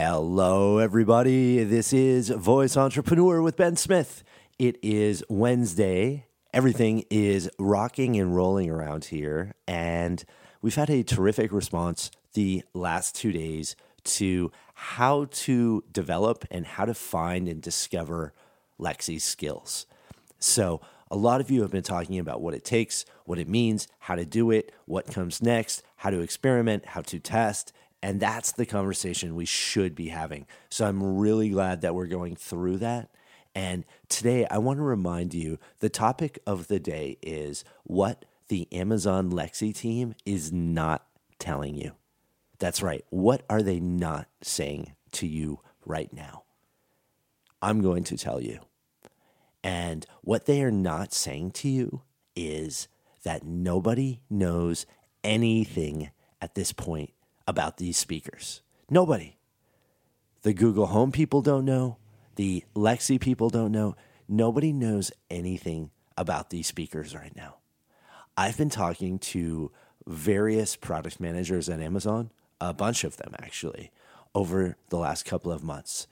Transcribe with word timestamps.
Hello, 0.00 0.78
everybody. 0.78 1.64
This 1.64 1.92
is 1.92 2.28
Voice 2.28 2.76
Entrepreneur 2.76 3.42
with 3.42 3.56
Ben 3.56 3.74
Smith. 3.74 4.22
It 4.56 4.78
is 4.80 5.24
Wednesday. 5.28 6.26
Everything 6.54 7.04
is 7.10 7.50
rocking 7.58 8.16
and 8.16 8.32
rolling 8.32 8.70
around 8.70 9.06
here. 9.06 9.56
And 9.66 10.24
we've 10.62 10.76
had 10.76 10.88
a 10.88 11.02
terrific 11.02 11.50
response 11.50 12.12
the 12.34 12.62
last 12.74 13.16
two 13.16 13.32
days 13.32 13.74
to 14.04 14.52
how 14.74 15.24
to 15.32 15.82
develop 15.90 16.44
and 16.48 16.64
how 16.64 16.84
to 16.84 16.94
find 16.94 17.48
and 17.48 17.60
discover 17.60 18.32
Alexa's 18.78 19.24
skills. 19.24 19.84
So, 20.38 20.80
a 21.10 21.16
lot 21.16 21.40
of 21.40 21.50
you 21.50 21.62
have 21.62 21.72
been 21.72 21.82
talking 21.82 22.20
about 22.20 22.40
what 22.40 22.54
it 22.54 22.64
takes, 22.64 23.04
what 23.24 23.40
it 23.40 23.48
means, 23.48 23.88
how 23.98 24.14
to 24.14 24.24
do 24.24 24.52
it, 24.52 24.72
what 24.84 25.12
comes 25.12 25.42
next, 25.42 25.82
how 25.96 26.10
to 26.10 26.20
experiment, 26.20 26.86
how 26.86 27.00
to 27.00 27.18
test. 27.18 27.72
And 28.02 28.20
that's 28.20 28.52
the 28.52 28.66
conversation 28.66 29.34
we 29.34 29.44
should 29.44 29.94
be 29.94 30.08
having. 30.08 30.46
So 30.70 30.86
I'm 30.86 31.18
really 31.18 31.48
glad 31.48 31.80
that 31.80 31.94
we're 31.94 32.06
going 32.06 32.36
through 32.36 32.78
that. 32.78 33.10
And 33.54 33.84
today 34.08 34.46
I 34.50 34.58
want 34.58 34.78
to 34.78 34.84
remind 34.84 35.34
you 35.34 35.58
the 35.80 35.88
topic 35.88 36.38
of 36.46 36.68
the 36.68 36.78
day 36.78 37.18
is 37.22 37.64
what 37.84 38.24
the 38.48 38.68
Amazon 38.72 39.32
Alexa 39.32 39.72
team 39.72 40.14
is 40.24 40.52
not 40.52 41.06
telling 41.38 41.74
you. 41.74 41.92
That's 42.58 42.82
right. 42.82 43.04
What 43.10 43.42
are 43.50 43.62
they 43.62 43.80
not 43.80 44.28
saying 44.42 44.92
to 45.12 45.26
you 45.26 45.60
right 45.84 46.12
now? 46.12 46.44
I'm 47.60 47.82
going 47.82 48.04
to 48.04 48.16
tell 48.16 48.40
you. 48.40 48.60
And 49.64 50.06
what 50.22 50.46
they 50.46 50.62
are 50.62 50.70
not 50.70 51.12
saying 51.12 51.50
to 51.52 51.68
you 51.68 52.02
is 52.36 52.88
that 53.24 53.44
nobody 53.44 54.20
knows 54.30 54.86
anything 55.24 56.10
at 56.40 56.54
this 56.54 56.72
point 56.72 57.10
about 57.48 57.78
these 57.78 57.96
speakers. 57.96 58.62
Nobody. 58.88 59.38
The 60.42 60.54
Google 60.54 60.86
Home 60.86 61.10
people 61.10 61.42
don't 61.42 61.64
know. 61.64 61.96
The 62.36 62.62
Alexa 62.76 63.18
people 63.18 63.50
don't 63.50 63.72
know. 63.72 63.96
Nobody 64.28 64.72
knows 64.72 65.10
anything 65.28 65.90
about 66.16 66.50
these 66.50 66.68
speakers 66.68 67.14
right 67.16 67.34
now. 67.34 67.56
I've 68.36 68.56
been 68.56 68.70
talking 68.70 69.18
to 69.18 69.72
various 70.06 70.76
product 70.76 71.18
managers 71.18 71.68
at 71.68 71.80
Amazon, 71.80 72.30
a 72.60 72.72
bunch 72.72 73.02
of 73.02 73.16
them 73.16 73.34
actually, 73.42 73.90
over 74.32 74.76
the 74.90 74.98
last 74.98 75.24
couple 75.24 75.50
of 75.50 75.64
months 75.64 76.06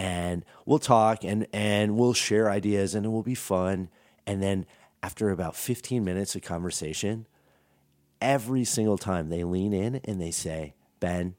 and 0.00 0.46
we'll 0.64 0.78
talk 0.78 1.24
and 1.24 1.46
and 1.52 1.94
we'll 1.94 2.14
share 2.14 2.50
ideas 2.50 2.94
and 2.94 3.04
it 3.04 3.10
will 3.10 3.22
be 3.22 3.34
fun. 3.34 3.90
And 4.26 4.42
then 4.42 4.64
after 5.02 5.30
about 5.30 5.54
15 5.54 6.02
minutes 6.02 6.34
of 6.34 6.40
conversation, 6.40 7.26
every 8.18 8.64
single 8.64 8.96
time 8.96 9.28
they 9.28 9.44
lean 9.44 9.74
in 9.74 9.96
and 10.04 10.18
they 10.18 10.30
say, 10.30 10.72
"Ben, 11.00 11.34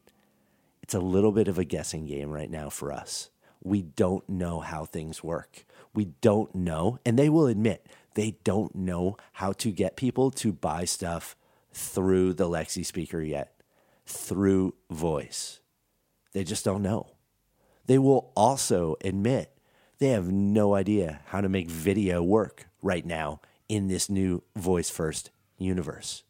it's 0.82 0.94
a 0.94 1.00
little 1.00 1.32
bit 1.32 1.48
of 1.48 1.58
a 1.58 1.64
guessing 1.64 2.06
game 2.06 2.32
right 2.32 2.50
now 2.50 2.70
for 2.70 2.92
us. 2.92 3.30
We 3.64 3.82
don't 3.84 4.28
know 4.28 4.60
how 4.60 4.86
things 4.86 5.24
work. 5.24 5.66
We 5.94 6.06
don't 6.22 6.54
know." 6.54 7.00
And 7.06 7.18
they 7.18 7.30
will 7.30 7.48
admit 7.48 7.88
they 8.16 8.38
don't 8.44 8.76
know 8.76 9.18
how 9.34 9.54
to 9.54 9.72
get 9.72 9.96
people 9.96 10.32
to 10.32 10.52
buy 10.52 10.86
stuff 10.86 11.36
through 11.72 12.34
the 12.34 12.46
Alexa 12.46 12.84
speaker 12.84 13.22
yet, 13.22 13.62
through 14.06 14.74
voice. 14.90 15.62
They 16.34 16.44
just 16.44 16.66
don't 16.66 16.82
know. 16.82 17.12
They 17.86 17.98
will 17.98 18.32
also 18.36 18.96
admit 19.02 19.58
they 20.00 20.10
have 20.10 20.32
no 20.32 20.76
idea 20.76 21.22
how 21.28 21.42
to 21.42 21.50
make 21.50 21.70
video 21.70 22.24
work 22.24 22.68
right 22.82 23.06
now 23.06 23.42
in 23.70 23.88
this 23.88 24.10
new 24.10 24.44
voice 24.56 24.90
first 24.90 25.30
universe. 25.58 26.24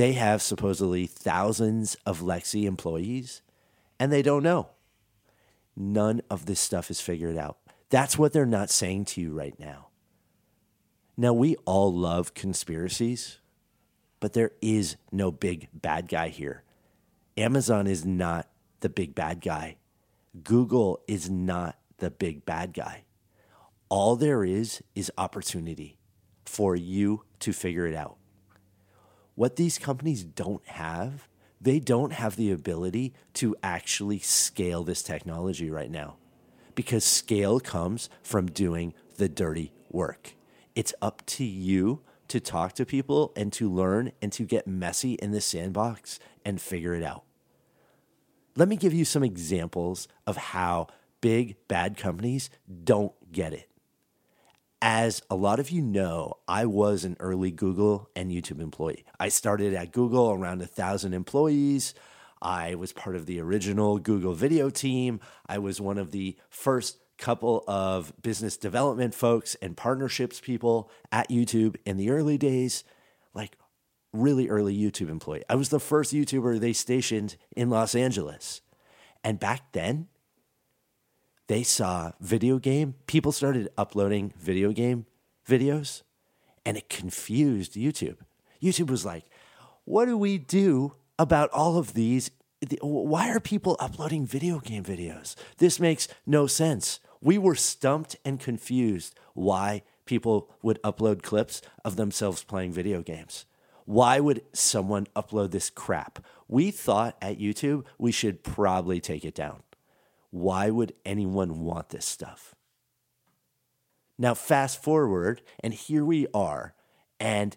They 0.00 0.14
have 0.14 0.40
supposedly 0.40 1.06
thousands 1.06 1.94
of 2.06 2.22
Alexa 2.22 2.56
employees 2.56 3.42
and 3.98 4.10
they 4.10 4.22
don't 4.22 4.42
know. 4.42 4.70
None 5.76 6.22
of 6.30 6.46
this 6.46 6.58
stuff 6.58 6.90
is 6.90 7.02
figured 7.02 7.36
out. 7.36 7.58
That's 7.90 8.16
what 8.16 8.32
they're 8.32 8.46
not 8.46 8.70
saying 8.70 9.04
to 9.04 9.20
you 9.20 9.36
right 9.36 9.60
now. 9.60 9.88
Now, 11.18 11.34
we 11.34 11.56
all 11.66 11.92
love 11.92 12.32
conspiracies, 12.32 13.40
but 14.20 14.32
there 14.32 14.52
is 14.62 14.96
no 15.12 15.30
big 15.30 15.68
bad 15.74 16.08
guy 16.08 16.28
here. 16.28 16.64
Amazon 17.36 17.86
is 17.86 18.06
not 18.06 18.48
the 18.80 18.88
big 18.88 19.14
bad 19.14 19.42
guy 19.42 19.76
Google 20.42 21.02
is 21.08 21.28
not 21.28 21.76
the 21.98 22.10
big 22.10 22.46
bad 22.46 22.72
guy. 22.72 23.04
All 23.90 24.16
there 24.16 24.44
is 24.44 24.82
is 24.94 25.12
opportunity 25.18 25.98
for 26.46 26.74
you 26.74 27.24
to 27.40 27.52
figure 27.52 27.86
it 27.86 27.94
out. 27.94 28.16
What 29.40 29.56
these 29.56 29.78
companies 29.78 30.22
don't 30.22 30.66
have, 30.66 31.26
they 31.62 31.80
don't 31.80 32.12
have 32.12 32.36
the 32.36 32.50
ability 32.50 33.14
to 33.32 33.56
actually 33.62 34.18
scale 34.18 34.84
this 34.84 35.02
technology 35.02 35.70
right 35.70 35.90
now 35.90 36.16
because 36.74 37.06
scale 37.06 37.58
comes 37.58 38.10
from 38.22 38.50
doing 38.50 38.92
the 39.16 39.30
dirty 39.30 39.72
work. 39.88 40.34
It's 40.74 40.92
up 41.00 41.24
to 41.24 41.44
you 41.44 42.02
to 42.28 42.38
talk 42.38 42.74
to 42.74 42.84
people 42.84 43.32
and 43.34 43.50
to 43.54 43.72
learn 43.72 44.12
and 44.20 44.30
to 44.34 44.44
get 44.44 44.66
messy 44.66 45.14
in 45.14 45.30
the 45.30 45.40
sandbox 45.40 46.18
and 46.44 46.60
figure 46.60 46.92
it 46.92 47.02
out. 47.02 47.24
Let 48.56 48.68
me 48.68 48.76
give 48.76 48.92
you 48.92 49.06
some 49.06 49.24
examples 49.24 50.06
of 50.26 50.36
how 50.36 50.88
big 51.22 51.56
bad 51.66 51.96
companies 51.96 52.50
don't 52.84 53.14
get 53.32 53.54
it. 53.54 53.69
As 54.82 55.20
a 55.28 55.34
lot 55.34 55.60
of 55.60 55.70
you 55.70 55.82
know, 55.82 56.38
I 56.48 56.64
was 56.64 57.04
an 57.04 57.16
early 57.20 57.50
Google 57.50 58.08
and 58.16 58.30
YouTube 58.30 58.60
employee. 58.60 59.04
I 59.18 59.28
started 59.28 59.74
at 59.74 59.92
Google 59.92 60.30
around 60.30 60.62
a 60.62 60.66
thousand 60.66 61.12
employees. 61.12 61.92
I 62.40 62.74
was 62.76 62.94
part 62.94 63.14
of 63.14 63.26
the 63.26 63.40
original 63.40 63.98
Google 63.98 64.32
video 64.32 64.70
team. 64.70 65.20
I 65.46 65.58
was 65.58 65.82
one 65.82 65.98
of 65.98 66.12
the 66.12 66.38
first 66.48 66.98
couple 67.18 67.62
of 67.68 68.14
business 68.22 68.56
development 68.56 69.14
folks 69.14 69.54
and 69.56 69.76
partnerships 69.76 70.40
people 70.40 70.90
at 71.12 71.28
YouTube 71.28 71.76
in 71.84 71.98
the 71.98 72.08
early 72.08 72.38
days. 72.38 72.82
Like 73.34 73.58
really 74.14 74.48
early 74.48 74.74
YouTube 74.74 75.10
employee. 75.10 75.44
I 75.48 75.56
was 75.56 75.68
the 75.68 75.78
first 75.78 76.14
YouTuber 76.14 76.58
they 76.58 76.72
stationed 76.72 77.36
in 77.54 77.68
Los 77.68 77.94
Angeles. 77.94 78.62
And 79.22 79.38
back 79.38 79.72
then, 79.72 80.08
they 81.50 81.64
saw 81.64 82.12
video 82.20 82.60
game, 82.60 82.94
people 83.08 83.32
started 83.32 83.68
uploading 83.76 84.32
video 84.38 84.70
game 84.70 85.04
videos, 85.44 86.02
and 86.64 86.76
it 86.76 86.88
confused 86.88 87.72
YouTube. 87.74 88.18
YouTube 88.62 88.88
was 88.88 89.04
like, 89.04 89.24
what 89.84 90.04
do 90.04 90.16
we 90.16 90.38
do 90.38 90.94
about 91.18 91.50
all 91.50 91.76
of 91.76 91.94
these? 91.94 92.30
Why 92.82 93.30
are 93.30 93.40
people 93.40 93.76
uploading 93.80 94.26
video 94.26 94.60
game 94.60 94.84
videos? 94.84 95.34
This 95.58 95.80
makes 95.80 96.06
no 96.24 96.46
sense. 96.46 97.00
We 97.20 97.36
were 97.36 97.56
stumped 97.56 98.14
and 98.24 98.38
confused 98.38 99.18
why 99.34 99.82
people 100.04 100.52
would 100.62 100.80
upload 100.82 101.22
clips 101.22 101.62
of 101.84 101.96
themselves 101.96 102.44
playing 102.44 102.74
video 102.74 103.02
games. 103.02 103.44
Why 103.86 104.20
would 104.20 104.42
someone 104.52 105.08
upload 105.16 105.50
this 105.50 105.68
crap? 105.68 106.24
We 106.46 106.70
thought 106.70 107.16
at 107.20 107.40
YouTube 107.40 107.86
we 107.98 108.12
should 108.12 108.44
probably 108.44 109.00
take 109.00 109.24
it 109.24 109.34
down. 109.34 109.64
Why 110.30 110.70
would 110.70 110.94
anyone 111.04 111.60
want 111.60 111.90
this 111.90 112.06
stuff? 112.06 112.54
Now, 114.18 114.34
fast 114.34 114.82
forward, 114.82 115.42
and 115.60 115.72
here 115.72 116.04
we 116.04 116.26
are, 116.34 116.74
and 117.18 117.56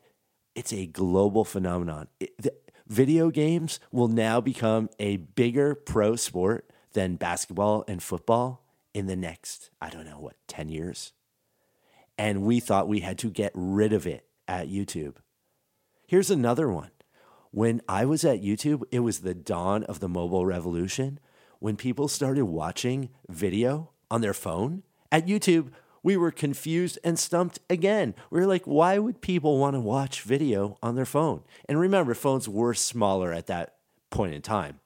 it's 0.55 0.71
a 0.71 0.85
global 0.85 1.43
phenomenon. 1.43 2.07
It, 2.19 2.37
the, 2.41 2.53
video 2.87 3.29
games 3.29 3.79
will 3.91 4.07
now 4.07 4.41
become 4.41 4.89
a 4.99 5.17
bigger 5.17 5.75
pro 5.75 6.15
sport 6.15 6.69
than 6.93 7.15
basketball 7.15 7.83
and 7.87 8.03
football 8.03 8.63
in 8.93 9.07
the 9.07 9.15
next, 9.15 9.71
I 9.81 9.89
don't 9.89 10.05
know, 10.05 10.19
what, 10.19 10.35
10 10.47 10.69
years? 10.69 11.13
And 12.17 12.43
we 12.43 12.59
thought 12.59 12.87
we 12.87 12.99
had 12.99 13.17
to 13.19 13.29
get 13.29 13.51
rid 13.55 13.93
of 13.93 14.05
it 14.05 14.25
at 14.47 14.69
YouTube. 14.69 15.15
Here's 16.05 16.29
another 16.29 16.69
one. 16.69 16.91
When 17.51 17.81
I 17.87 18.05
was 18.05 18.23
at 18.23 18.41
YouTube, 18.41 18.83
it 18.91 18.99
was 18.99 19.19
the 19.19 19.33
dawn 19.33 19.83
of 19.85 19.99
the 19.99 20.09
mobile 20.09 20.45
revolution. 20.45 21.19
When 21.63 21.77
people 21.77 22.09
started 22.09 22.43
watching 22.43 23.07
video 23.29 23.91
on 24.11 24.19
their 24.19 24.33
phone 24.33 24.83
at 25.13 25.27
YouTube, 25.27 25.69
we 26.03 26.17
were 26.17 26.29
confused 26.29 26.99
and 27.05 27.17
stumped 27.17 27.59
again. 27.69 28.15
We 28.29 28.41
were 28.41 28.47
like, 28.47 28.65
why 28.65 28.97
would 28.97 29.21
people 29.21 29.57
want 29.57 29.75
to 29.75 29.79
watch 29.79 30.23
video 30.23 30.77
on 30.83 30.95
their 30.95 31.05
phone? 31.05 31.41
And 31.69 31.79
remember, 31.79 32.15
phones 32.15 32.49
were 32.49 32.73
smaller 32.73 33.31
at 33.31 33.47
that 33.47 33.75
point 34.09 34.33
in 34.33 34.41
time. 34.41 34.81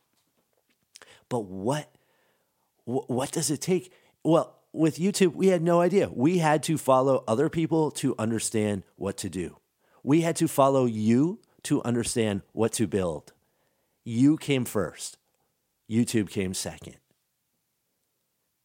But 1.30 1.46
what 1.46 1.92
what 2.86 3.32
does 3.32 3.50
it 3.50 3.60
take? 3.60 3.92
Well, 4.24 4.60
with 4.72 5.00
YouTube, 5.00 5.34
we 5.34 5.48
had 5.48 5.64
no 5.64 5.82
idea. 5.82 6.12
We 6.14 6.38
had 6.38 6.62
to 6.62 6.78
follow 6.78 7.24
other 7.28 7.50
people 7.50 7.90
to 8.04 8.14
understand 8.20 8.84
what 8.98 9.18
to 9.18 9.30
do. 9.30 9.58
We 10.04 10.22
had 10.22 10.36
to 10.36 10.48
follow 10.48 10.86
you 10.86 11.40
to 11.64 11.82
understand 11.82 12.44
what 12.52 12.72
to 12.74 12.86
build. 12.86 13.34
You 14.04 14.38
came 14.38 14.64
first. 14.64 15.18
YouTube 15.90 16.30
came 16.30 16.54
second. 16.54 16.98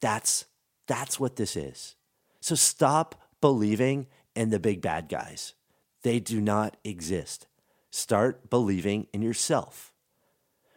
That's 0.00 0.46
that's 0.86 1.20
what 1.20 1.36
this 1.36 1.56
is. 1.56 1.94
So 2.40 2.54
stop 2.54 3.14
believing 3.40 4.08
in 4.34 4.50
the 4.50 4.58
big 4.58 4.80
bad 4.80 5.08
guys. 5.08 5.54
They 6.02 6.18
do 6.18 6.40
not 6.40 6.76
exist. 6.84 7.46
Start 7.90 8.50
believing 8.50 9.06
in 9.12 9.22
yourself. 9.22 9.92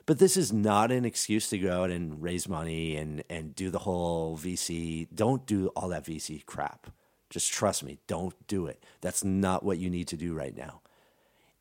But 0.05 0.19
this 0.19 0.37
is 0.37 0.53
not 0.53 0.91
an 0.91 1.03
excuse 1.03 1.49
to 1.49 1.57
go 1.57 1.83
out 1.83 1.89
and 1.89 2.21
raise 2.21 2.47
money 2.47 2.95
and, 2.95 3.23
and 3.29 3.55
do 3.55 3.71
the 3.71 3.79
whole 3.79 4.37
VC. 4.37 5.07
Don't 5.13 5.45
do 5.47 5.69
all 5.69 5.89
that 5.89 6.05
VC 6.05 6.45
crap. 6.45 6.91
Just 7.31 7.51
trust 7.51 7.83
me, 7.83 7.97
don't 8.05 8.35
do 8.47 8.67
it. 8.67 8.83
That's 9.01 9.23
not 9.23 9.63
what 9.63 9.79
you 9.79 9.89
need 9.89 10.07
to 10.09 10.17
do 10.17 10.35
right 10.35 10.55
now. 10.55 10.81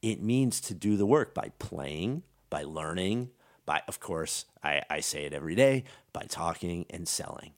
It 0.03 0.23
means 0.23 0.61
to 0.63 0.75
do 0.75 0.99
the 0.99 1.07
work 1.07 1.33
by 1.33 1.53
playing, 1.59 2.23
by 2.51 2.65
learning, 2.65 3.31
by, 3.67 3.83
of 3.89 4.01
course, 4.01 4.47
I, 4.63 4.83
I 4.91 5.01
say 5.01 5.25
it 5.25 5.33
every 5.33 5.55
day, 5.55 5.85
by 6.13 6.27
talking 6.29 6.87
and 6.91 7.09
selling. 7.09 7.53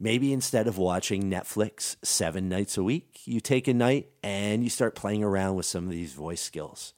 Maybe 0.00 0.32
instead 0.32 0.68
of 0.68 0.78
watching 0.78 1.24
Netflix 1.24 1.96
seven 2.02 2.48
nights 2.48 2.78
a 2.78 2.84
week, 2.84 3.20
you 3.24 3.40
take 3.40 3.66
a 3.66 3.74
night 3.74 4.10
and 4.22 4.62
you 4.62 4.70
start 4.70 4.94
playing 4.94 5.24
around 5.24 5.56
with 5.56 5.66
some 5.66 5.84
of 5.84 5.90
these 5.90 6.12
voice 6.12 6.40
skills 6.40 6.94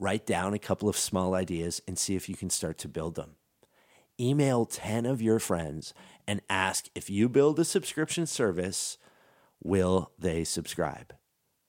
write 0.00 0.24
down 0.24 0.54
a 0.54 0.58
couple 0.58 0.88
of 0.88 0.96
small 0.96 1.34
ideas 1.34 1.80
and 1.86 1.98
see 1.98 2.16
if 2.16 2.28
you 2.28 2.34
can 2.34 2.50
start 2.50 2.78
to 2.78 2.88
build 2.88 3.14
them. 3.14 3.36
Email 4.18 4.64
10 4.64 5.06
of 5.06 5.22
your 5.22 5.38
friends 5.38 5.94
and 6.26 6.40
ask 6.48 6.88
if 6.94 7.10
you 7.10 7.28
build 7.28 7.60
a 7.60 7.64
subscription 7.64 8.26
service, 8.26 8.96
will 9.62 10.10
they 10.18 10.42
subscribe? 10.42 11.14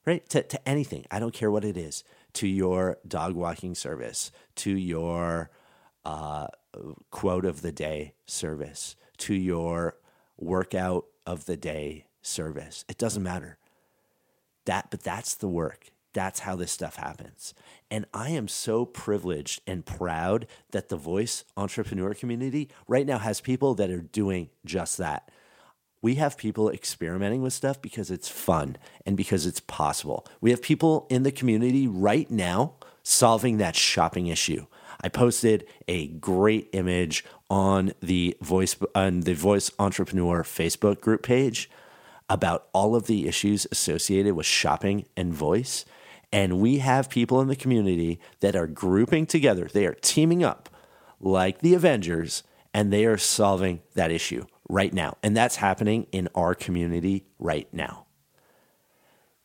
Right? 0.06 0.28
To, 0.30 0.42
to 0.42 0.68
anything. 0.68 1.06
I 1.12 1.20
don't 1.20 1.34
care 1.34 1.52
what 1.52 1.66
it 1.66 1.78
is. 1.78 2.04
To 2.34 2.48
your 2.48 2.98
dog 3.06 3.36
walking 3.36 3.76
service, 3.76 4.32
to 4.56 4.72
your 4.72 5.52
uh, 6.06 6.48
quote 7.10 7.46
of 7.46 7.62
the 7.62 7.72
day 7.72 8.14
service, 8.26 8.96
to 9.18 9.34
your 9.34 9.98
workout 10.38 11.06
of 11.26 11.46
the 11.46 11.58
day 11.58 12.06
service. 12.22 12.86
It 12.90 12.98
doesn't 12.98 13.24
matter. 13.24 13.58
That, 14.66 14.90
but 14.92 15.04
that's 15.04 15.36
the 15.36 15.48
work. 15.48 15.92
That's 16.14 16.42
how 16.42 16.56
this 16.56 16.72
stuff 16.72 16.98
happens. 16.98 17.54
And 17.90 18.06
I 18.14 18.30
am 18.32 18.48
so 18.48 18.86
privileged 18.86 19.62
and 19.66 19.86
proud 19.86 20.46
that 20.72 20.90
the 20.90 20.98
voice 20.98 21.46
entrepreneur 21.56 22.14
community 22.14 22.70
right 22.88 23.06
now 23.06 23.18
has 23.18 23.42
people 23.42 23.76
that 23.76 23.90
are 23.90 24.02
doing 24.02 24.50
just 24.66 24.98
that. 24.98 25.30
We 26.02 26.16
have 26.16 26.38
people 26.38 26.70
experimenting 26.70 27.44
with 27.44 27.54
stuff 27.54 27.82
because 27.82 28.10
it's 28.10 28.28
fun 28.28 28.78
and 29.06 29.16
because 29.16 29.46
it's 29.46 29.60
possible. 29.60 30.26
We 30.42 30.50
have 30.50 30.62
people 30.62 31.06
in 31.10 31.24
the 31.24 31.32
community 31.32 31.88
right 31.88 32.30
now 32.30 32.74
solving 33.04 33.58
that 33.58 33.76
shopping 33.76 34.28
issue. 34.28 34.66
I 35.04 35.10
posted 35.10 35.66
a 35.88 36.08
great 36.08 36.70
image 36.74 37.26
on 37.50 37.94
the 38.02 38.38
voice 38.42 38.76
on 38.94 39.22
the 39.22 39.34
voice 39.34 39.72
entrepreneur 39.80 40.44
Facebook 40.44 41.02
group 41.02 41.24
page 41.24 41.70
about 42.30 42.68
all 42.72 42.96
of 42.96 43.08
the 43.08 43.28
issues 43.28 43.68
associated 43.72 44.36
with 44.36 44.46
shopping 44.46 45.06
and 45.18 45.34
voice 45.34 45.86
and 46.32 46.60
we 46.60 46.78
have 46.78 47.10
people 47.10 47.42
in 47.42 47.48
the 47.48 47.56
community 47.56 48.20
that 48.40 48.56
are 48.56 48.68
grouping 48.68 49.26
together, 49.26 49.68
they 49.72 49.86
are 49.86 49.96
teaming 49.96 50.44
up 50.44 50.70
like 51.20 51.60
the 51.60 51.74
Avengers, 51.74 52.44
and 52.74 52.92
they 52.92 53.06
are 53.06 53.18
solving 53.18 53.82
that 53.96 54.12
issue 54.12 54.46
right 54.70 54.94
now. 54.94 55.18
And 55.22 55.36
that's 55.36 55.58
happening 55.58 56.08
in 56.12 56.30
our 56.34 56.56
community 56.56 57.26
right 57.38 57.68
now. 57.74 58.06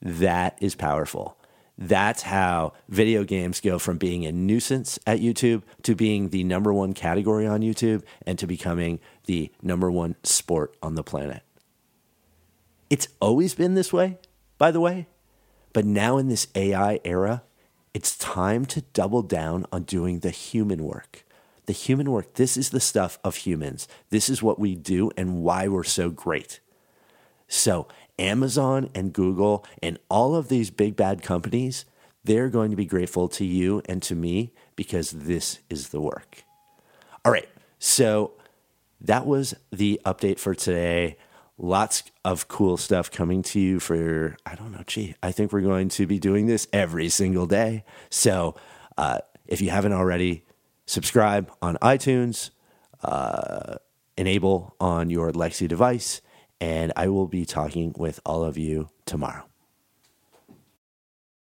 That 0.01 0.57
is 0.61 0.75
powerful. 0.75 1.37
That's 1.79 2.23
how 2.23 2.73
video 2.89 3.25
games 3.25 3.61
go 3.61 3.79
from 3.79 3.99
being 3.99 4.25
a 4.25 4.33
nuisance 4.33 4.99
at 5.07 5.21
YouTube 5.21 5.63
to 5.83 5.95
being 5.95 6.31
the 6.31 6.43
number 6.43 6.73
one 6.73 6.95
category 6.95 7.47
on 7.47 7.61
YouTube 7.61 8.03
and 8.25 8.39
to 8.39 8.47
becoming 8.47 8.99
the 9.27 9.53
number 9.63 9.91
one 9.91 10.17
sport 10.23 10.75
on 10.83 10.95
the 10.95 11.03
planet. 11.03 11.43
It's 12.89 13.09
always 13.21 13.55
been 13.55 13.75
this 13.75 13.93
way, 13.93 14.19
by 14.59 14.71
the 14.71 14.81
way. 14.81 15.07
But 15.73 15.85
now 15.85 16.17
in 16.17 16.29
this 16.29 16.47
AI 16.55 17.01
era, 17.05 17.43
it's 17.93 18.17
time 18.17 18.65
to 18.67 18.81
double 18.81 19.23
down 19.23 19.67
on 19.71 19.83
doing 19.83 20.21
the 20.21 20.31
human 20.31 20.83
work. 20.83 21.25
The 21.67 21.75
human 21.75 22.11
work, 22.11 22.35
this 22.35 22.57
is 22.57 22.71
the 22.71 22.81
stuff 22.81 23.19
of 23.23 23.37
humans. 23.37 23.87
This 24.09 24.31
is 24.31 24.43
what 24.43 24.59
we 24.59 24.75
do 24.75 25.11
and 25.17 25.43
why 25.43 25.69
we're 25.69 25.85
so 25.85 26.09
great. 26.09 26.61
So, 27.49 27.89
Amazon 28.19 28.91
and 28.95 29.13
Google 29.13 29.65
and 29.83 29.99
all 30.09 30.35
of 30.35 30.49
these 30.49 30.71
big 30.71 30.97
bad 30.97 31.23
companies, 31.23 31.85
they're 32.25 32.49
going 32.49 32.71
to 32.71 32.77
be 32.77 32.87
grateful 32.87 33.29
to 33.29 33.45
you 33.45 33.83
and 33.89 34.03
to 34.03 34.15
me 34.15 34.53
because 34.75 35.11
this 35.11 35.61
is 35.71 35.89
the 35.89 36.01
work. 36.01 36.45
All 37.25 37.33
right. 37.33 37.49
So, 37.79 38.33
that 39.01 39.27
was 39.27 39.55
the 39.71 40.01
update 40.07 40.39
for 40.39 40.55
today 40.55 41.19
lots 41.59 42.05
of 42.25 42.49
cool 42.49 42.77
stuff 42.77 43.11
coming 43.11 43.43
to 43.43 43.61
you 43.61 43.81
for, 43.81 44.37
I 44.45 44.55
don't 44.55 44.73
know, 44.73 44.83
gee, 44.87 45.15
I 45.23 45.33
think 45.33 45.53
we're 45.53 45.63
going 45.63 45.89
to 45.91 46.07
be 46.07 46.19
doing 46.19 46.47
this 46.47 46.69
every 46.73 47.09
single 47.09 47.47
day. 47.47 47.85
So 48.11 48.57
uh, 48.97 49.19
if 49.47 49.61
you 49.61 49.71
haven't 49.71 49.93
already, 49.93 50.45
subscribe 50.87 51.51
on 51.63 51.77
iTunes, 51.77 52.51
uh, 53.03 53.77
enable 54.17 54.75
on 54.81 55.11
your 55.11 55.29
Alexa 55.29 55.69
device, 55.69 56.21
and 56.61 56.93
I 56.97 57.09
will 57.09 57.27
be 57.29 57.45
talking 57.45 57.95
with 57.97 58.21
all 58.25 58.45
of 58.45 58.57
you 58.57 58.89
tomorrow. 59.05 59.45